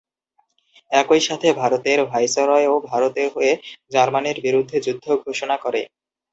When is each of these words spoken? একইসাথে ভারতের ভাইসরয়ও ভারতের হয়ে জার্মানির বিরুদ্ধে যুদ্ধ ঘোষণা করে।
একইসাথে 0.91 1.47
ভারতের 1.53 1.99
ভাইসরয়ও 2.11 2.75
ভারতের 2.89 3.27
হয়ে 3.35 3.53
জার্মানির 3.91 4.37
বিরুদ্ধে 4.45 4.77
যুদ্ধ 4.85 5.05
ঘোষণা 5.25 5.55
করে। 5.57 5.81